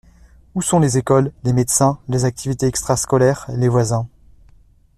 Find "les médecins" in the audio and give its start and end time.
1.43-1.99